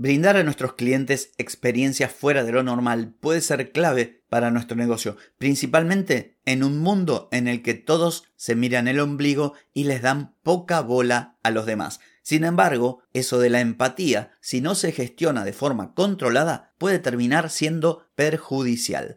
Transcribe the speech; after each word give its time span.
Brindar 0.00 0.38
a 0.38 0.42
nuestros 0.42 0.72
clientes 0.72 1.32
experiencias 1.36 2.10
fuera 2.10 2.42
de 2.42 2.52
lo 2.52 2.62
normal 2.62 3.12
puede 3.20 3.42
ser 3.42 3.70
clave 3.70 4.24
para 4.30 4.50
nuestro 4.50 4.74
negocio, 4.74 5.18
principalmente 5.36 6.38
en 6.46 6.64
un 6.64 6.78
mundo 6.78 7.28
en 7.32 7.48
el 7.48 7.60
que 7.60 7.74
todos 7.74 8.24
se 8.34 8.54
miran 8.54 8.88
el 8.88 8.98
ombligo 8.98 9.52
y 9.74 9.84
les 9.84 10.00
dan 10.00 10.34
poca 10.42 10.80
bola 10.80 11.36
a 11.42 11.50
los 11.50 11.66
demás. 11.66 12.00
Sin 12.22 12.44
embargo, 12.44 13.02
eso 13.12 13.38
de 13.40 13.50
la 13.50 13.60
empatía, 13.60 14.30
si 14.40 14.62
no 14.62 14.74
se 14.74 14.92
gestiona 14.92 15.44
de 15.44 15.52
forma 15.52 15.92
controlada, 15.92 16.72
puede 16.78 16.98
terminar 16.98 17.50
siendo 17.50 18.06
perjudicial. 18.14 19.16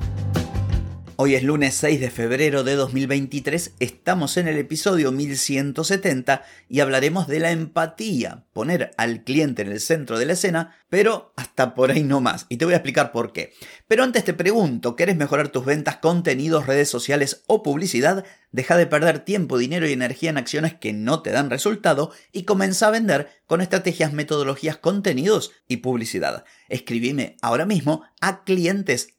Hoy 1.23 1.35
es 1.35 1.43
lunes 1.43 1.75
6 1.75 1.99
de 1.99 2.09
febrero 2.09 2.63
de 2.63 2.73
2023, 2.73 3.75
estamos 3.79 4.37
en 4.37 4.47
el 4.47 4.57
episodio 4.57 5.11
1170 5.11 6.43
y 6.67 6.79
hablaremos 6.79 7.27
de 7.27 7.39
la 7.39 7.51
empatía, 7.51 8.45
poner 8.53 8.89
al 8.97 9.23
cliente 9.23 9.61
en 9.61 9.71
el 9.71 9.81
centro 9.81 10.17
de 10.17 10.25
la 10.25 10.33
escena, 10.33 10.75
pero 10.89 11.31
hasta 11.35 11.75
por 11.75 11.91
ahí 11.91 12.01
no 12.01 12.21
más, 12.21 12.47
y 12.49 12.57
te 12.57 12.65
voy 12.65 12.73
a 12.73 12.77
explicar 12.77 13.11
por 13.11 13.33
qué. 13.33 13.53
Pero 13.87 14.03
antes 14.03 14.23
te 14.23 14.33
pregunto, 14.33 14.95
¿querés 14.95 15.15
mejorar 15.15 15.49
tus 15.49 15.63
ventas, 15.63 15.97
contenidos, 15.97 16.65
redes 16.65 16.89
sociales 16.89 17.43
o 17.45 17.61
publicidad? 17.61 18.25
Deja 18.51 18.75
de 18.75 18.87
perder 18.87 19.19
tiempo, 19.19 19.59
dinero 19.59 19.87
y 19.87 19.93
energía 19.93 20.31
en 20.31 20.37
acciones 20.37 20.73
que 20.73 20.91
no 20.91 21.21
te 21.21 21.29
dan 21.29 21.51
resultado 21.51 22.11
y 22.31 22.43
comienza 22.43 22.87
a 22.87 22.91
vender 22.91 23.29
con 23.45 23.61
estrategias, 23.61 24.11
metodologías, 24.11 24.77
contenidos 24.77 25.51
y 25.67 25.77
publicidad. 25.77 26.45
Escribime 26.67 27.37
ahora 27.41 27.65
mismo 27.65 28.03
a 28.19 28.43
clientes 28.43 29.09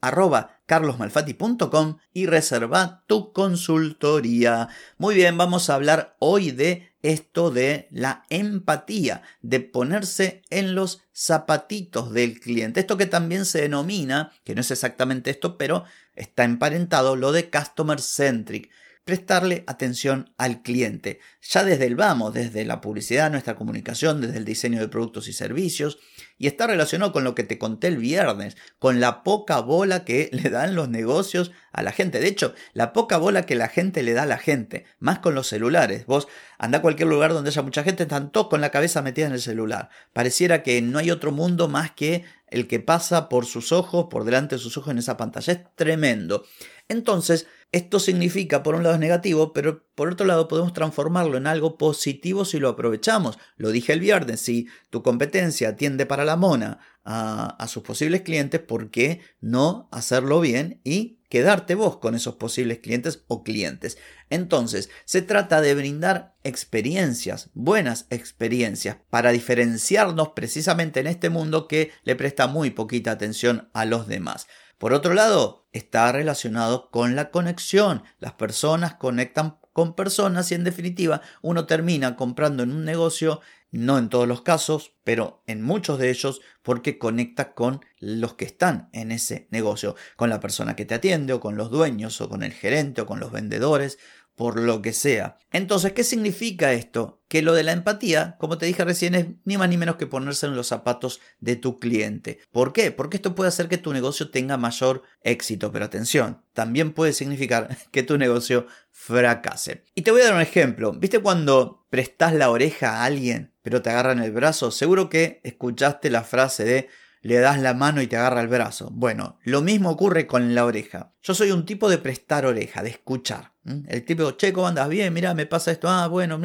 carlosmalfati.com 0.73 1.99
y 2.15 2.25
reserva 2.25 3.03
tu 3.07 3.35
consultoría. 3.35 4.71
Muy 4.97 5.15
bien, 5.15 5.37
vamos 5.37 5.69
a 5.69 5.75
hablar 5.75 6.17
hoy 6.19 6.51
de 6.51 6.95
esto 7.03 7.51
de 7.51 7.89
la 7.91 8.25
empatía, 8.31 9.21
de 9.43 9.61
ponerse 9.61 10.41
en 10.49 10.75
los 10.75 11.03
zapatitos 11.15 12.15
del 12.15 12.41
cliente. 12.41 12.81
Esto 12.81 12.97
que 12.97 13.05
también 13.05 13.45
se 13.45 13.61
denomina, 13.61 14.33
que 14.45 14.55
no 14.55 14.63
es 14.63 14.71
exactamente 14.71 15.31
esto, 15.31 15.59
pero 15.59 15.85
está 16.15 16.45
emparentado, 16.45 17.17
lo 17.17 17.33
de 17.33 17.51
customer 17.51 18.01
centric 18.01 18.71
prestarle 19.05 19.65
atención 19.67 20.33
al 20.39 20.63
cliente. 20.63 21.21
Ya 21.41 21.65
desde 21.65 21.87
el 21.87 21.97
vamos, 21.97 22.33
desde 22.33 22.65
la 22.65 22.81
publicidad, 22.81 23.31
nuestra 23.31 23.57
comunicación, 23.57 24.21
desde 24.21 24.39
el 24.39 24.45
diseño 24.45 24.81
de 24.81 24.89
productos 24.89 25.27
y 25.29 25.33
servicios, 25.33 25.99
y 26.39 26.47
está 26.47 26.67
relacionado 26.67 27.13
con 27.13 27.25
lo 27.25 27.35
que 27.35 27.43
te 27.43 27.59
conté 27.59 27.89
el 27.89 27.99
viernes, 27.99 28.57
con 28.79 29.01
la 29.01 29.23
poca 29.23 29.61
bola 29.61 30.05
que 30.05 30.31
le 30.33 30.51
dan 30.51 30.75
los 30.75 30.89
negocios 30.89 31.53
a 31.73 31.83
la 31.83 31.93
gente. 31.93 32.21
De 32.21 32.29
hecho, 32.29 32.55
la 32.75 32.93
poca 32.93 33.17
bola 33.17 33.47
que 33.47 33.57
la 33.57 33.69
gente 33.69 34.03
le 34.03 34.13
da 34.13 34.23
a 34.23 34.27
la 34.27 34.39
gente, 34.39 34.85
más 34.99 35.19
con 35.19 35.35
los 35.35 35.49
celulares. 35.49 36.07
Vos 36.07 36.29
anda 36.59 36.79
a 36.79 36.83
cualquier 36.83 37.09
lugar 37.09 37.33
donde 37.33 37.51
haya 37.51 37.63
mucha 37.63 37.83
gente, 37.83 38.05
están 38.05 38.31
todos 38.31 38.49
con 38.49 38.61
la 38.61 38.71
cabeza 38.71 39.03
metida 39.03 39.27
en 39.27 39.33
el 39.33 39.41
celular. 39.41 39.89
Pareciera 40.13 40.63
que 40.63 40.81
no 40.81 40.99
hay 40.99 41.11
otro 41.11 41.33
mundo 41.33 41.69
más 41.69 41.91
que 41.91 42.25
el 42.53 42.69
que 42.69 42.81
pasa 42.81 43.29
por 43.29 43.47
sus 43.47 43.73
ojos, 43.73 44.07
por 44.11 44.25
delante 44.25 44.57
de 44.57 44.61
sus 44.61 44.77
ojos 44.77 44.93
en 44.93 44.99
esa 44.99 45.17
pantalla. 45.17 45.53
Es 45.53 45.61
tremendo. 45.75 46.45
Entonces, 46.93 47.47
esto 47.73 47.99
significa, 47.99 48.63
por 48.63 48.75
un 48.75 48.83
lado 48.83 48.97
es 48.97 49.01
negativo, 49.01 49.55
pero 49.55 49.87
por 49.95 50.11
otro 50.11 50.27
lado 50.27 50.47
podemos 50.47 50.75
transformarlo 50.75 51.39
en 51.39 51.47
algo 51.47 51.79
positivo 51.79 52.45
si 52.45 52.59
lo 52.59 52.69
aprovechamos. 52.69 53.39
Lo 53.57 53.71
dije 53.71 53.95
el 53.95 54.01
viernes, 54.01 54.41
si 54.43 54.69
tu 54.91 55.03
competencia 55.03 55.71
atiende 55.71 56.05
para 56.05 56.27
la 56.27 56.37
mona 56.37 56.81
a, 57.03 57.57
a 57.59 57.69
sus 57.69 57.83
posibles 57.83 58.21
clientes, 58.21 58.61
¿por 58.61 58.91
qué 58.91 59.23
no 59.41 59.89
hacerlo 59.91 60.39
bien 60.41 60.83
y 60.85 61.21
quedarte 61.31 61.75
vos 61.75 61.97
con 61.97 62.15
esos 62.15 62.35
posibles 62.35 62.81
clientes 62.81 63.25
o 63.27 63.43
clientes? 63.43 63.97
Entonces, 64.29 64.91
se 65.07 65.23
trata 65.23 65.63
de 65.63 65.75
brindar 65.75 66.37
experiencias, 66.45 67.49
buenas 67.55 68.07
experiencias, 68.11 68.99
para 69.09 69.33
diferenciarnos 69.33 70.33
precisamente 70.37 71.01
en 71.01 71.07
este 71.07 71.31
mundo 71.31 71.69
que 71.69 71.91
le 72.03 72.17
presta 72.17 72.49
muy 72.49 72.69
poquita 72.69 73.13
atención 73.13 73.71
a 73.73 73.87
los 73.87 74.09
demás. 74.09 74.47
Por 74.83 74.95
otro 74.95 75.15
lado, 75.15 75.69
está 75.71 76.11
relacionado 76.11 76.91
con 76.91 77.15
la 77.15 77.31
conexión. 77.31 78.03
Las 78.19 78.33
personas 78.33 78.95
conectan 78.95 79.59
con 79.73 79.95
personas 79.95 80.51
y 80.51 80.57
en 80.57 80.65
definitiva 80.65 81.23
uno 81.41 81.67
termina 81.67 82.17
comprando 82.17 82.65
en 82.65 82.73
un 82.73 82.85
negocio, 82.85 83.41
no 83.71 83.97
en 83.97 84.09
todos 84.09 84.27
los 84.27 84.43
casos, 84.43 84.93
pero 85.05 85.45
en 85.47 85.63
muchos 85.63 86.01
de 86.01 86.11
ellos 86.11 86.41
porque 86.63 86.99
conecta 86.99 87.55
con 87.55 87.85
los 88.01 88.35
que 88.35 88.45
están 88.45 88.89
en 88.93 89.13
ese 89.13 89.47
negocio, 89.53 89.95
con 90.17 90.31
la 90.31 90.41
persona 90.41 90.75
que 90.75 90.85
te 90.85 90.95
atiende 90.95 91.33
o 91.33 91.39
con 91.39 91.57
los 91.57 91.71
dueños 91.71 92.21
o 92.21 92.29
con 92.29 92.43
el 92.43 92.53
gerente 92.53 93.03
o 93.03 93.07
con 93.07 93.21
los 93.21 93.31
vendedores 93.31 94.01
por 94.43 94.59
lo 94.59 94.83
que 94.83 94.93
sea. 94.93 95.39
Entonces, 95.53 95.93
¿qué 95.93 96.03
significa 96.03 96.73
esto? 96.73 97.23
Que 97.29 97.43
lo 97.43 97.55
de 97.55 97.63
la 97.63 97.71
empatía, 97.71 98.35
como 98.41 98.59
te 98.59 98.67
dije 98.67 98.85
recién, 98.85 99.15
es 99.15 99.27
ni 99.45 99.57
más 99.57 99.69
ni 99.69 99.77
menos 99.77 99.95
que 99.95 100.09
ponerse 100.09 100.47
en 100.47 100.57
los 100.57 100.67
zapatos 100.67 101.21
de 101.39 101.55
tu 101.55 101.79
cliente. 101.79 102.41
¿Por 102.51 102.73
qué? 102.73 102.91
Porque 102.91 103.19
esto 103.19 103.37
puede 103.37 103.47
hacer 103.47 103.69
que 103.69 103.79
tu 103.79 103.93
negocio 103.93 104.33
tenga 104.33 104.57
mayor 104.57 105.05
éxito, 105.23 105.71
pero 105.71 105.85
atención, 105.85 106.43
también 106.55 106.93
puede 106.93 107.13
significar 107.13 107.69
que 107.93 108.03
tu 108.03 108.19
negocio 108.19 108.67
fracase. 108.91 109.85
Y 109.95 110.03
te 110.03 110.11
voy 110.11 110.23
a 110.23 110.25
dar 110.25 110.35
un 110.35 110.41
ejemplo. 110.41 110.93
¿Viste 110.93 111.21
cuando 111.21 111.87
prestas 111.89 112.35
la 112.35 112.51
oreja 112.51 112.97
a 112.97 113.05
alguien, 113.05 113.55
pero 113.63 113.81
te 113.81 113.91
agarran 113.91 114.19
el 114.19 114.33
brazo? 114.33 114.73
Seguro 114.73 115.09
que 115.09 115.41
escuchaste 115.45 116.11
la 116.11 116.25
frase 116.25 116.65
de 116.65 116.89
le 117.23 117.39
das 117.39 117.61
la 117.61 117.73
mano 117.73 118.03
y 118.03 118.09
te 118.09 118.17
agarra 118.17 118.41
el 118.41 118.49
brazo. 118.49 118.91
Bueno, 118.93 119.39
lo 119.45 119.63
mismo 119.63 119.91
ocurre 119.91 120.27
con 120.27 120.55
la 120.55 120.65
oreja. 120.65 121.15
Yo 121.23 121.35
soy 121.35 121.53
un 121.53 121.65
tipo 121.65 121.89
de 121.89 121.99
prestar 121.99 122.45
oreja, 122.45 122.83
de 122.83 122.91
escuchar. 122.91 123.53
El 123.65 124.05
tipo, 124.05 124.33
che, 124.33 124.53
¿cómo 124.53 124.67
andas? 124.67 124.89
Bien, 124.89 125.13
mira, 125.15 125.33
me 125.33 125.47
pasa 125.47 125.71
esto. 125.71 125.89
Ah, 125.89 126.09
bueno, 126.09 126.41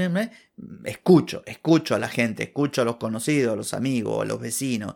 escucho, 0.86 1.42
escucho 1.48 1.96
a 1.96 2.00
la 2.00 2.08
gente, 2.08 2.44
escucho 2.44 2.84
a 2.84 2.86
los 2.86 2.98
conocidos, 2.98 3.54
a 3.54 3.56
los 3.56 3.74
amigos, 3.74 4.22
a 4.22 4.26
los 4.26 4.40
vecinos. 4.40 4.94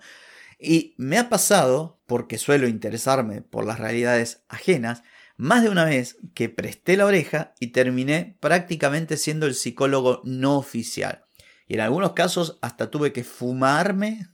Y 0.59 0.93
me 0.97 1.17
ha 1.17 1.29
pasado, 1.29 1.99
porque 2.05 2.37
suelo 2.37 2.67
interesarme 2.67 3.41
por 3.41 3.65
las 3.65 3.79
realidades 3.79 4.43
ajenas, 4.49 5.01
más 5.35 5.63
de 5.63 5.69
una 5.69 5.85
vez 5.85 6.17
que 6.35 6.49
presté 6.49 6.95
la 6.95 7.07
oreja 7.07 7.55
y 7.59 7.67
terminé 7.67 8.37
prácticamente 8.39 9.17
siendo 9.17 9.47
el 9.47 9.55
psicólogo 9.55 10.21
no 10.23 10.57
oficial. 10.57 11.25
Y 11.67 11.73
en 11.73 11.79
algunos 11.79 12.13
casos 12.13 12.59
hasta 12.61 12.91
tuve 12.91 13.11
que 13.11 13.23
fumarme 13.23 14.27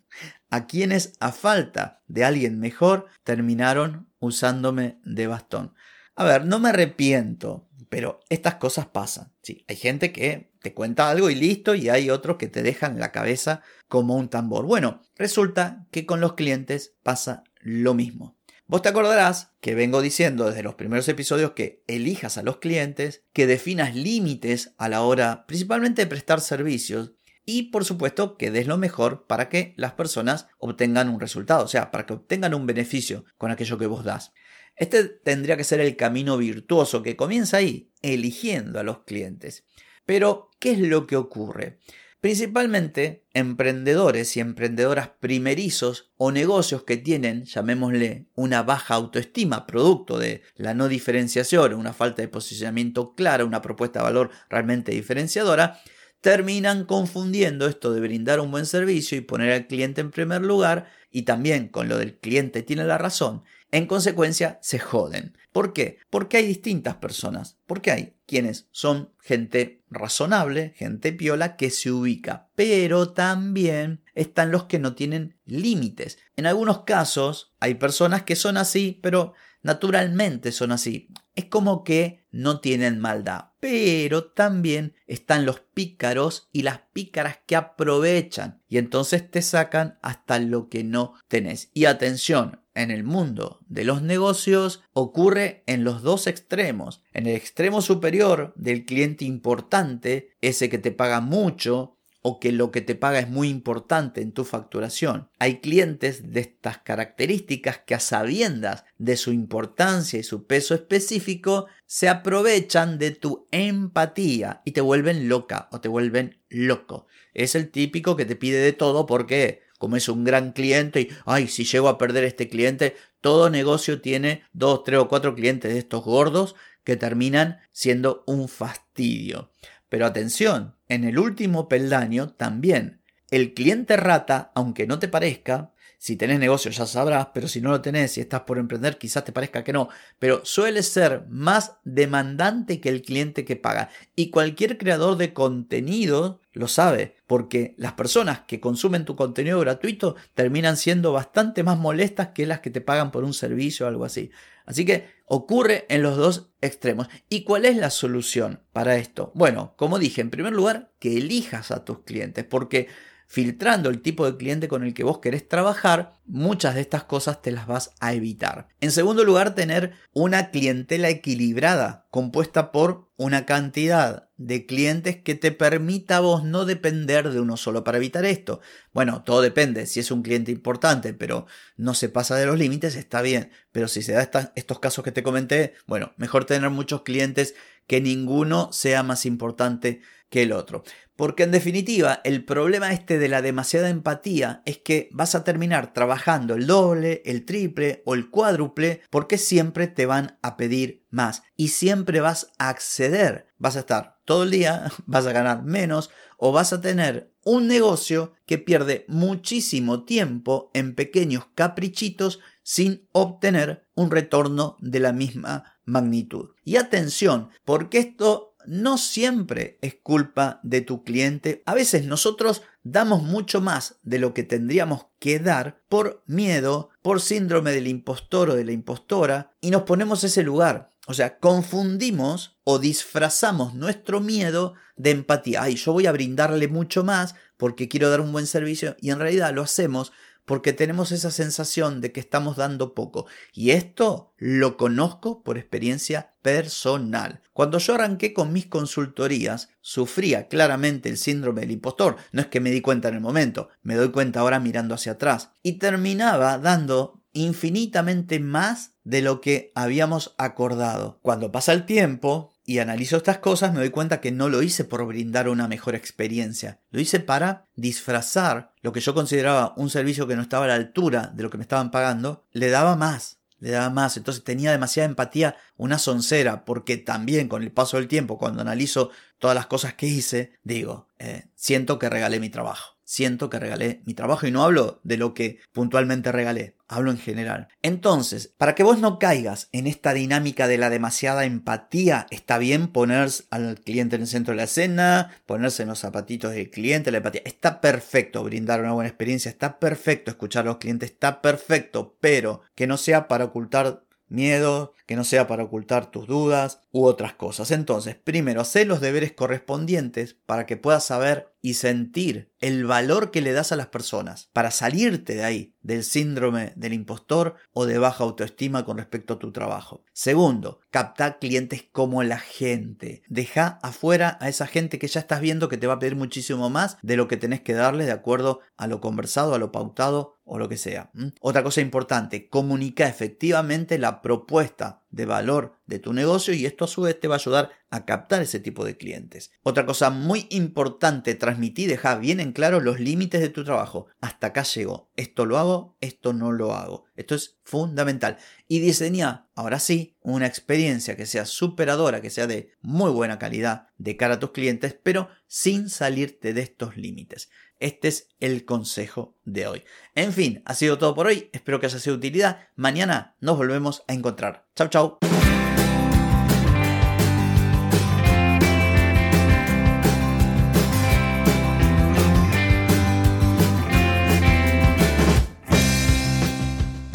a 0.50 0.68
quienes 0.68 1.14
a 1.20 1.32
falta 1.32 2.02
de 2.08 2.26
alguien 2.26 2.60
mejor 2.60 3.08
terminaron 3.24 4.10
usándome 4.20 5.00
de 5.04 5.28
bastón. 5.28 5.74
A 6.16 6.24
ver, 6.24 6.46
no 6.46 6.60
me 6.60 6.70
arrepiento, 6.70 7.70
pero 7.90 8.20
estas 8.30 8.56
cosas 8.56 8.88
pasan. 8.88 9.34
Sí, 9.42 9.66
hay 9.68 9.76
gente 9.76 10.12
que 10.12 10.52
te 10.62 10.74
cuenta 10.74 11.10
algo 11.10 11.30
y 11.30 11.36
listo, 11.36 11.76
y 11.76 11.90
hay 11.90 12.10
otros 12.10 12.38
que 12.38 12.48
te 12.48 12.64
dejan 12.64 13.00
la 13.00 13.12
cabeza 13.12 13.62
como 13.88 14.16
un 14.16 14.30
tambor. 14.30 14.66
Bueno, 14.66 15.02
resulta 15.16 15.86
que 15.92 16.06
con 16.06 16.20
los 16.20 16.34
clientes 16.34 16.96
pasa 17.04 17.44
lo 17.62 17.94
mismo. 17.94 18.38
Vos 18.70 18.82
te 18.82 18.90
acordarás 18.90 19.54
que 19.62 19.76
vengo 19.76 20.02
diciendo 20.02 20.50
desde 20.50 20.62
los 20.62 20.76
primeros 20.76 21.08
episodios 21.08 21.52
que 21.52 21.84
elijas 21.88 22.38
a 22.38 22.44
los 22.44 22.58
clientes, 22.58 23.24
que 23.32 23.48
definas 23.48 23.96
límites 23.96 24.74
a 24.78 24.90
la 24.90 25.04
hora 25.04 25.46
principalmente 25.48 26.02
de 26.02 26.08
prestar 26.08 26.42
servicios 26.42 27.14
y 27.50 27.72
por 27.72 27.86
supuesto 27.86 28.38
que 28.38 28.52
des 28.52 28.68
lo 28.68 28.78
mejor 28.78 29.26
para 29.26 29.48
que 29.48 29.74
las 29.78 29.94
personas 29.94 30.48
obtengan 30.60 31.08
un 31.08 31.22
resultado, 31.22 31.64
o 31.64 31.68
sea, 31.70 31.92
para 31.92 32.06
que 32.06 32.12
obtengan 32.12 32.54
un 32.54 32.68
beneficio 32.68 33.24
con 33.38 33.52
aquello 33.52 33.78
que 33.78 33.88
vos 33.88 34.04
das. 34.04 34.34
Este 34.76 35.06
tendría 35.06 35.56
que 35.56 35.64
ser 35.64 35.80
el 35.80 35.96
camino 35.96 36.38
virtuoso 36.38 37.02
que 37.02 37.16
comienza 37.16 37.58
ahí, 37.58 37.90
eligiendo 38.02 38.82
a 38.82 38.84
los 38.84 39.06
clientes. 39.06 39.64
Pero, 40.06 40.52
¿qué 40.60 40.72
es 40.72 40.80
lo 40.80 41.08
que 41.08 41.16
ocurre? 41.16 41.80
Principalmente 42.20 43.26
emprendedores 43.34 44.36
y 44.36 44.42
emprendedoras 44.42 45.12
primerizos 45.22 46.12
o 46.18 46.34
negocios 46.34 46.84
que 46.84 46.98
tienen, 46.98 47.46
llamémosle, 47.46 48.28
una 48.36 48.62
baja 48.62 48.96
autoestima 48.96 49.66
producto 49.66 50.20
de 50.20 50.42
la 50.56 50.74
no 50.74 50.90
diferenciación, 50.90 51.76
una 51.76 51.94
falta 51.94 52.22
de 52.22 52.28
posicionamiento 52.28 53.16
claro, 53.16 53.48
una 53.48 53.62
propuesta 53.62 54.00
de 54.00 54.04
valor 54.04 54.32
realmente 54.50 54.92
diferenciadora, 54.92 55.80
terminan 56.22 56.86
confundiendo 56.86 57.68
esto 57.68 57.94
de 57.94 58.02
brindar 58.02 58.40
un 58.40 58.52
buen 58.52 58.66
servicio 58.66 59.18
y 59.18 59.22
poner 59.22 59.52
al 59.54 59.68
cliente 59.68 60.02
en 60.02 60.12
primer 60.12 60.42
lugar, 60.42 60.90
y 61.12 61.24
también 61.24 61.68
con 61.70 61.88
lo 61.88 61.98
del 61.98 62.18
cliente 62.18 62.64
tiene 62.64 62.84
la 62.84 62.98
razón, 62.98 63.44
En 63.70 63.86
consecuencia, 63.86 64.60
se 64.62 64.80
joden. 64.80 65.38
¿Por 65.52 65.74
qué? 65.74 65.98
Porque 66.10 66.38
hay 66.38 66.48
distintas 66.48 66.96
personas. 66.96 67.58
Porque 67.66 67.92
hay 67.92 68.16
quienes 68.26 68.70
son 68.72 69.12
gente 69.20 69.84
razonable, 69.90 70.74
gente 70.78 71.12
piola 71.12 71.58
que 71.58 71.70
se 71.70 71.92
ubica. 71.92 72.50
Pero 72.56 73.12
también 73.12 74.04
están 74.16 74.52
los 74.52 74.66
que 74.66 74.80
no 74.80 74.96
tienen 74.96 75.38
límites. 75.46 76.18
En 76.38 76.46
algunos 76.46 76.84
casos 76.84 77.54
hay 77.60 77.74
personas 77.74 78.24
que 78.24 78.38
son 78.38 78.56
así, 78.56 79.00
pero 79.04 79.34
naturalmente 79.64 80.54
son 80.54 80.72
así. 80.72 81.10
Es 81.38 81.46
como 81.46 81.84
que 81.84 82.26
no 82.32 82.62
tienen 82.62 82.98
maldad. 82.98 83.52
Pero 83.60 84.32
también 84.32 84.96
están 85.06 85.46
los 85.46 85.60
pícaros 85.60 86.50
y 86.52 86.64
las 86.64 86.80
pícaras 86.94 87.38
que 87.46 87.56
aprovechan 87.56 88.64
y 88.68 88.80
entonces 88.80 89.30
te 89.30 89.44
sacan 89.44 90.00
hasta 90.02 90.40
lo 90.40 90.68
que 90.68 90.84
no 90.84 91.14
tenés. 91.28 91.70
Y 91.76 91.86
atención, 91.86 92.62
en 92.74 92.90
el 92.90 93.04
mundo 93.04 93.60
de 93.68 93.84
los 93.84 94.02
negocios 94.02 94.82
ocurre 94.94 95.64
en 95.68 95.84
los 95.84 96.02
dos 96.02 96.26
extremos. 96.26 97.04
En 97.14 97.28
el 97.28 97.36
extremo 97.36 97.82
superior 97.82 98.54
del 98.56 98.86
cliente 98.86 99.26
importante, 99.26 100.32
ese 100.42 100.70
que 100.70 100.80
te 100.80 100.92
paga 100.92 101.22
mucho, 101.22 101.97
o 102.28 102.42
que 102.42 102.52
lo 102.52 102.72
que 102.72 102.82
te 102.82 102.94
paga 102.94 103.20
es 103.20 103.30
muy 103.30 103.48
importante 103.48 104.20
en 104.20 104.34
tu 104.34 104.44
facturación. 104.44 105.30
Hay 105.40 105.62
clientes 105.62 106.34
de 106.34 106.42
estas 106.42 106.80
características 106.80 107.78
que 107.78 107.96
a 107.96 108.02
sabiendas 108.02 108.84
de 108.98 109.16
su 109.16 109.32
importancia 109.32 110.20
y 110.20 110.24
su 110.24 110.46
peso 110.46 110.76
específico 110.76 111.68
se 111.86 112.10
aprovechan 112.10 113.00
de 113.00 113.12
tu 113.12 113.48
empatía 113.52 114.62
y 114.66 114.72
te 114.72 114.82
vuelven 114.82 115.30
loca 115.30 115.70
o 115.72 115.80
te 115.80 115.88
vuelven 115.88 116.38
loco. 116.50 117.08
Es 117.34 117.56
el 117.56 117.72
típico 117.72 118.18
que 118.18 118.26
te 118.26 118.36
pide 118.36 118.58
de 118.58 118.74
todo 118.74 119.06
porque 119.06 119.62
como 119.80 119.96
es 119.96 120.10
un 120.10 120.26
gran 120.26 120.52
cliente 120.52 121.00
y, 121.00 121.10
ay, 121.26 121.48
si 121.48 121.64
llego 121.64 121.88
a 121.88 121.98
perder 121.98 122.26
este 122.26 122.50
cliente, 122.50 122.98
todo 123.22 123.50
negocio 123.50 124.02
tiene 124.02 124.44
dos, 124.52 124.84
tres 124.84 125.00
o 125.00 125.08
cuatro 125.08 125.34
clientes 125.34 125.72
de 125.72 125.80
estos 125.80 126.04
gordos 126.04 126.56
que 126.84 126.98
terminan 126.98 127.60
siendo 127.72 128.26
un 128.28 128.50
fastidio. 128.50 129.50
Pero 129.90 130.06
atención, 130.06 130.76
en 130.88 131.04
el 131.04 131.20
último 131.20 131.68
peldaño 131.68 132.30
también. 132.30 133.02
El 133.30 133.54
cliente 133.54 133.98
rata, 133.98 134.52
aunque 134.56 134.88
no 134.88 135.00
te 135.00 135.08
parezca, 135.08 135.72
si 136.00 136.16
tenés 136.16 136.40
negocio 136.40 136.70
ya 136.70 136.86
sabrás, 136.86 137.30
pero 137.34 137.48
si 137.48 137.60
no 137.60 137.72
lo 137.72 137.82
tenés, 137.82 138.12
si 138.12 138.22
estás 138.22 138.42
por 138.42 138.60
emprender, 138.60 139.00
quizás 139.00 139.24
te 139.26 139.32
parezca 139.32 139.64
que 139.64 139.74
no, 139.74 139.90
pero 140.20 140.46
suele 140.46 140.84
ser 140.84 141.26
más 141.28 141.78
demandante 141.84 142.80
que 142.80 142.90
el 142.90 143.02
cliente 143.02 143.46
que 143.46 143.56
paga. 143.56 143.90
Y 144.16 144.30
cualquier 144.30 144.78
creador 144.78 145.18
de 145.18 145.34
contenido 145.34 146.40
lo 146.54 146.68
sabe, 146.68 147.16
porque 147.26 147.74
las 147.78 147.94
personas 147.94 148.42
que 148.42 148.60
consumen 148.60 149.06
tu 149.06 149.16
contenido 149.16 149.60
gratuito 149.60 150.16
terminan 150.36 150.78
siendo 150.78 151.14
bastante 151.14 151.64
más 151.64 151.80
molestas 151.80 152.30
que 152.30 152.46
las 152.46 152.60
que 152.60 152.70
te 152.70 152.82
pagan 152.82 153.12
por 153.12 153.24
un 153.24 153.34
servicio 153.34 153.86
o 153.86 153.90
algo 153.90 154.06
así. 154.06 154.30
Así 154.66 154.86
que 154.86 155.17
ocurre 155.28 155.86
en 155.90 156.02
los 156.02 156.18
dos 156.18 156.50
extremos. 156.62 157.08
¿Y 157.30 157.44
cuál 157.44 157.66
es 157.66 157.76
la 157.78 157.92
solución 157.92 158.64
para 158.72 158.96
esto? 158.96 159.32
Bueno, 159.36 159.74
como 159.76 160.00
dije, 160.00 160.22
en 160.22 160.32
primer 160.32 160.54
lugar, 160.54 160.92
que 161.00 161.18
elijas 161.18 161.70
a 161.70 161.86
tus 161.86 162.00
clientes, 162.00 162.46
porque 162.46 162.88
filtrando 163.28 163.90
el 163.90 164.02
tipo 164.02 164.26
de 164.26 164.38
cliente 164.38 164.70
con 164.70 164.84
el 164.84 164.94
que 164.94 165.04
vos 165.04 165.20
querés 165.20 165.48
trabajar, 165.48 166.14
muchas 166.26 166.76
de 166.76 166.82
estas 166.82 167.04
cosas 167.04 167.42
te 167.42 167.52
las 167.52 167.68
vas 167.68 167.92
a 168.00 168.14
evitar. 168.14 168.70
En 168.80 168.92
segundo 168.92 169.26
lugar, 169.26 169.54
tener 169.54 169.94
una 170.14 170.50
clientela 170.50 171.10
equilibrada, 171.10 172.08
compuesta 172.10 172.72
por 172.72 173.10
una 173.18 173.46
cantidad 173.46 174.30
de 174.38 174.66
clientes 174.66 175.18
que 175.18 175.36
te 175.36 175.52
permita 175.52 176.18
a 176.18 176.22
vos 176.22 176.44
no 176.46 176.64
depender 176.64 177.30
de 177.30 177.42
uno 177.42 177.58
solo 177.58 177.84
para 177.84 177.98
evitar 177.98 178.24
esto. 178.24 178.62
Bueno, 178.94 179.24
todo 179.24 179.42
depende, 179.42 179.88
si 179.88 180.00
es 180.00 180.10
un 180.10 180.22
cliente 180.22 180.52
importante, 180.52 181.14
pero 181.14 181.48
no 181.76 181.96
se 181.96 182.08
pasa 182.08 182.36
de 182.36 182.46
los 182.46 182.58
límites, 182.58 182.96
está 182.96 183.22
bien, 183.22 183.52
pero 183.74 183.90
si 183.90 184.04
se 184.04 184.14
da 184.14 184.30
estos 184.56 184.80
casos 184.80 185.04
que 185.04 185.12
te 185.12 185.24
comenté, 185.24 185.74
bueno, 185.86 186.14
mejor 186.18 186.46
tener 186.46 186.70
muchos 186.70 187.02
clientes 187.02 187.56
que 187.88 188.00
ninguno 188.00 188.72
sea 188.72 189.02
más 189.02 189.26
importante 189.26 190.02
que 190.30 190.44
el 190.44 190.52
otro. 190.52 190.84
Porque 191.16 191.44
en 191.44 191.52
definitiva, 191.52 192.22
el 192.24 192.46
problema 192.46 192.94
este 192.94 193.18
de 193.18 193.28
la 193.28 193.42
demasiada 193.42 193.90
empatía 193.90 194.62
es 194.66 194.78
que 194.78 195.10
vas 195.12 195.34
a 195.34 195.44
terminar 195.44 195.92
trabajando 195.92 196.54
el 196.54 196.68
doble, 196.68 197.24
el 197.26 197.44
triple 197.44 198.04
o 198.06 198.14
el 198.14 198.30
cuádruple 198.30 199.02
porque 199.10 199.40
siempre 199.40 199.88
te 199.88 200.06
van 200.06 200.38
a 200.44 200.58
pedir 200.58 201.06
más 201.10 201.42
y 201.56 201.70
siempre 201.70 202.20
vas 202.20 202.52
a 202.60 202.70
acceder. 202.70 203.48
Vas 203.58 203.76
a 203.78 203.80
estar 203.80 204.20
todo 204.26 204.44
el 204.44 204.52
día, 204.52 204.92
vas 205.08 205.26
a 205.26 205.32
ganar 205.32 205.64
menos 205.64 206.12
o 206.38 206.52
vas 206.52 206.72
a 206.72 206.82
tener 206.82 207.34
un 207.44 207.68
negocio 207.68 208.34
que 208.46 208.60
pierde 208.60 209.06
muchísimo 209.08 210.04
tiempo 210.04 210.70
en 210.76 210.94
pequeños 210.94 211.48
caprichitos 211.56 212.40
sin 212.62 213.08
obtener 213.12 213.88
un 213.96 214.12
retorno 214.12 214.76
de 214.82 215.00
la 215.00 215.14
misma 215.14 215.78
magnitud. 215.86 216.50
Y 216.64 216.76
atención, 216.76 217.50
porque 217.64 218.00
esto 218.00 218.47
no 218.68 218.98
siempre 218.98 219.80
es 219.82 219.96
culpa 219.96 220.60
de 220.62 220.82
tu 220.82 221.04
cliente. 221.04 221.64
A 221.66 221.74
veces 221.74 222.06
nosotros 222.06 222.62
damos 222.84 223.24
mucho 223.24 223.62
más 223.62 223.96
de 224.04 224.20
lo 224.20 224.34
que 224.34 224.44
tendríamos 224.44 225.08
que 225.20 225.40
dar 225.40 225.82
por 225.90 226.24
miedo, 226.28 226.90
por 227.02 227.22
síndrome 227.22 227.72
del 227.72 227.88
impostor 227.88 228.52
o 228.52 228.56
de 228.56 228.66
la 228.66 228.74
impostora 228.74 229.54
y 229.62 229.72
nos 229.72 229.84
ponemos 229.84 230.24
ese 230.24 230.44
lugar. 230.44 230.94
O 231.08 231.14
sea, 231.14 231.40
confundimos 231.40 232.58
o 232.66 232.80
disfrazamos 232.80 233.74
nuestro 233.74 234.20
miedo 234.20 234.74
de 234.98 235.12
empatía. 235.12 235.64
Ay, 235.64 235.76
yo 235.76 235.94
voy 235.94 236.06
a 236.06 236.12
brindarle 236.12 236.68
mucho 236.68 237.06
más 237.06 237.36
porque 237.56 237.88
quiero 237.88 238.10
dar 238.10 238.20
un 238.20 238.34
buen 238.34 238.46
servicio 238.46 238.98
y 239.00 239.12
en 239.12 239.20
realidad 239.20 239.54
lo 239.54 239.62
hacemos 239.62 240.12
porque 240.48 240.72
tenemos 240.72 241.12
esa 241.12 241.30
sensación 241.30 242.00
de 242.00 242.14
que 242.14 242.22
estamos 242.22 242.56
dando 242.56 242.94
poco. 242.94 243.28
Y 243.52 243.72
esto 243.72 244.34
lo 244.38 244.78
conozco 244.78 245.44
por 245.44 245.58
experiencia 245.58 246.36
personal. 246.42 247.42
Cuando 247.52 247.80
yo 247.80 247.96
arranqué 247.96 248.34
con 248.34 248.54
mis 248.54 248.66
consultorías, 248.66 249.68
sufría 249.82 250.48
claramente 250.48 251.10
el 251.10 251.18
síndrome 251.18 251.62
del 251.62 251.72
impostor. 251.72 252.16
No 252.32 252.40
es 252.40 252.48
que 252.48 252.62
me 252.62 252.72
di 252.72 252.80
cuenta 252.80 253.10
en 253.10 253.16
el 253.16 253.20
momento, 253.20 253.68
me 253.82 253.96
doy 253.96 254.12
cuenta 254.12 254.40
ahora 254.40 254.62
mirando 254.62 254.96
hacia 254.96 255.12
atrás. 255.12 255.52
Y 255.64 255.74
terminaba 255.74 256.58
dando 256.60 257.26
infinitamente 257.34 258.40
más 258.40 258.94
de 259.04 259.22
lo 259.22 259.42
que 259.42 259.74
habíamos 259.76 260.34
acordado. 260.38 261.20
Cuando 261.24 261.52
pasa 261.52 261.74
el 261.74 261.86
tiempo, 261.86 262.54
y 262.70 262.80
analizo 262.80 263.16
estas 263.16 263.38
cosas, 263.38 263.72
me 263.72 263.80
doy 263.80 263.92
cuenta 263.92 264.20
que 264.20 264.34
no 264.34 264.50
lo 264.50 264.62
hice 264.62 264.84
por 264.84 265.06
brindar 265.06 265.48
una 265.48 265.70
mejor 265.70 265.96
experiencia. 265.96 266.82
Lo 266.92 267.00
hice 267.00 267.22
para 267.22 267.66
disfrazar 267.76 268.74
lo 268.82 268.92
que 268.92 269.00
yo 269.00 269.14
consideraba 269.14 269.74
un 269.78 269.90
servicio 269.90 270.28
que 270.28 270.36
no 270.36 270.42
estaba 270.42 270.66
a 270.66 270.68
la 270.68 270.74
altura 270.76 271.32
de 271.34 271.44
lo 271.44 271.50
que 271.50 271.58
me 271.58 271.64
estaban 271.64 271.92
pagando. 271.92 272.44
Le 272.52 272.70
daba 272.70 272.98
más, 272.98 273.40
le 273.60 273.72
daba 273.72 273.90
más. 273.90 274.18
Entonces 274.18 274.44
tenía 274.44 274.72
demasiada 274.72 275.08
empatía, 275.08 275.56
una 275.78 275.98
soncera, 275.98 276.66
porque 276.66 276.98
también 276.98 277.48
con 277.48 277.64
el 277.64 277.72
paso 277.72 277.96
del 277.96 278.10
tiempo, 278.10 278.38
cuando 278.38 278.64
analizo 278.64 279.12
todas 279.40 279.56
las 279.56 279.68
cosas 279.68 279.94
que 279.94 280.08
hice, 280.08 280.52
digo, 280.64 281.08
eh, 281.20 281.46
siento 281.56 281.98
que 281.98 282.10
regalé 282.10 282.42
mi 282.42 282.50
trabajo 282.50 282.97
siento 283.08 283.50
que 283.50 283.58
regalé 283.58 284.02
mi 284.06 284.14
trabajo 284.14 284.46
y 284.46 284.52
no 284.52 284.66
hablo 284.66 285.00
de 285.04 285.16
lo 285.16 285.34
que 285.34 285.60
puntualmente 285.72 286.34
regalé, 286.34 286.76
hablo 286.90 287.10
en 287.10 287.18
general. 287.18 287.70
Entonces, 287.82 288.54
para 288.58 288.76
que 288.76 288.84
vos 288.84 289.00
no 289.00 289.18
caigas 289.18 289.70
en 289.72 289.88
esta 289.88 290.14
dinámica 290.14 290.68
de 290.68 290.78
la 290.78 290.90
demasiada 290.90 291.46
empatía, 291.46 292.28
está 292.32 292.58
bien 292.58 292.90
poner 292.90 293.30
al 293.50 293.80
cliente 293.80 294.18
en 294.18 294.24
el 294.24 294.28
centro 294.28 294.52
de 294.52 294.58
la 294.58 294.64
escena, 294.66 295.32
ponerse 295.46 295.84
en 295.84 295.90
los 295.90 296.00
zapatitos 296.00 296.52
del 296.52 296.70
cliente, 296.70 297.12
la 297.12 297.20
empatía. 297.20 297.44
Está 297.46 297.80
perfecto 297.80 298.44
brindar 298.44 298.82
una 298.82 298.92
buena 298.92 299.08
experiencia, 299.08 299.50
está 299.50 299.80
perfecto 299.80 300.30
escuchar 300.30 300.66
a 300.66 300.72
los 300.72 300.78
clientes, 300.78 301.12
está 301.12 301.42
perfecto, 301.42 302.18
pero 302.20 302.62
que 302.76 302.88
no 302.88 302.98
sea 302.98 303.30
para 303.30 303.46
ocultar 303.46 304.04
miedo, 304.30 304.94
que 305.06 305.16
no 305.16 305.24
sea 305.24 305.48
para 305.48 305.64
ocultar 305.64 306.12
tus 306.12 306.28
dudas 306.28 306.82
u 306.92 307.06
otras 307.06 307.34
cosas. 307.34 307.72
Entonces, 307.72 308.16
primero, 308.16 308.62
haz 308.62 308.76
los 308.86 309.02
deberes 309.02 309.32
correspondientes 309.32 310.36
para 310.46 310.66
que 310.66 310.78
puedas 310.78 311.06
saber 311.06 311.54
y 311.68 311.74
sentir 311.74 312.54
el 312.60 312.86
valor 312.86 313.30
que 313.30 313.42
le 313.42 313.52
das 313.52 313.74
a 313.74 313.76
las 313.76 313.88
personas, 313.88 314.50
para 314.54 314.72
salirte 314.72 315.36
de 315.36 315.44
ahí, 315.44 315.76
del 315.82 316.06
síndrome 316.06 316.72
del 316.78 316.94
impostor 316.94 317.56
o 317.74 317.86
de 317.86 317.98
baja 317.98 318.24
autoestima 318.24 318.86
con 318.86 318.98
respecto 318.98 319.34
a 319.34 319.40
tu 319.40 319.52
trabajo. 319.52 320.06
Segundo, 320.14 320.80
capta 320.90 321.40
clientes 321.40 321.86
como 321.92 322.24
la 322.24 322.40
gente. 322.40 323.22
Deja 323.28 323.80
afuera 323.84 324.38
a 324.40 324.48
esa 324.48 324.66
gente 324.66 324.98
que 324.98 325.10
ya 325.10 325.20
estás 325.20 325.42
viendo 325.42 325.68
que 325.68 325.78
te 325.78 325.88
va 325.88 325.96
a 325.96 326.00
pedir 326.00 326.16
muchísimo 326.16 326.70
más 326.70 326.98
de 327.02 327.18
lo 327.18 327.28
que 327.28 327.36
tenés 327.36 327.60
que 327.60 327.74
darle 327.74 328.06
de 328.06 328.14
acuerdo 328.14 328.62
a 328.78 328.88
lo 328.88 329.02
conversado, 329.02 329.54
a 329.54 329.60
lo 329.60 329.74
pautado 329.74 330.38
o 330.46 330.58
lo 330.58 330.70
que 330.70 330.78
sea. 330.78 331.12
Otra 331.42 331.64
cosa 331.64 331.82
importante, 331.82 332.48
comunica 332.48 333.10
efectivamente 333.10 333.98
la 333.98 334.22
propuesta 334.22 335.04
de 335.18 335.26
valor 335.26 335.74
de 335.88 335.98
tu 335.98 336.14
negocio 336.14 336.54
y 336.54 336.66
esto 336.68 336.86
a 336.86 336.88
su 336.88 337.02
vez 337.02 337.20
te 337.20 337.28
va 337.28 337.36
a 337.36 337.40
ayudar 337.40 337.72
a 337.90 338.06
captar 338.06 338.42
ese 338.42 338.60
tipo 338.60 338.86
de 338.86 338.98
clientes. 338.98 339.52
Otra 339.64 339.86
cosa 339.86 340.12
muy 340.12 340.46
importante, 340.52 341.34
transmití, 341.34 341.88
deja 341.88 342.16
bien 342.16 342.40
en 342.40 342.54
claro 342.54 342.82
los 342.82 343.00
límites 343.00 343.42
de 343.42 343.50
tu 343.50 343.64
trabajo. 343.64 344.08
Hasta 344.22 344.48
acá 344.48 344.62
llegó. 344.64 345.10
Esto 345.16 345.46
lo 345.46 345.58
hago, 345.58 345.98
esto 346.02 346.34
no 346.34 346.52
lo 346.52 346.74
hago. 346.74 347.06
Esto 347.16 347.34
es 347.34 347.58
fundamental. 347.64 348.38
Y 348.68 348.80
diseña, 348.80 349.48
ahora 349.56 349.80
sí, 349.80 350.16
una 350.22 350.46
experiencia 350.46 351.18
que 351.18 351.26
sea 351.26 351.46
superadora, 351.46 352.22
que 352.22 352.30
sea 352.30 352.46
de 352.46 352.72
muy 352.82 353.10
buena 353.10 353.40
calidad 353.40 353.88
de 353.98 354.18
cara 354.18 354.36
a 354.36 354.40
tus 354.40 354.52
clientes, 354.52 354.96
pero 355.02 355.30
sin 355.48 355.90
salirte 355.90 356.54
de 356.54 356.62
estos 356.62 356.98
límites. 356.98 357.50
Este 357.80 358.08
es 358.08 358.30
el 358.40 358.66
consejo 358.66 359.38
de 359.46 359.68
hoy. 359.68 359.84
En 360.16 360.34
fin, 360.34 360.62
ha 360.66 360.74
sido 360.74 360.98
todo 360.98 361.14
por 361.16 361.28
hoy. 361.28 361.50
Espero 361.54 361.80
que 361.80 361.86
haya 361.86 362.00
sido 362.00 362.16
de 362.16 362.28
utilidad. 362.28 362.70
Mañana 362.76 363.36
nos 363.40 363.58
volvemos 363.58 364.04
a 364.08 364.14
encontrar. 364.14 364.68
Chao, 364.76 364.90
chao. 364.90 365.20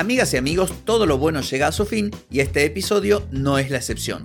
Amigas 0.03 0.35
y 0.35 0.37
amigos, 0.37 0.73
todo 0.85 1.07
lo 1.07 1.17
bueno 1.17 1.43
llega 1.43 1.69
a 1.69 1.73
su 1.73 1.87
fin 1.87 2.11
y 2.29 2.41
este 2.41 2.65
episodio 2.65 3.29
no 3.31 3.59
es 3.59 3.71
la 3.71 3.77
excepción. 3.77 4.25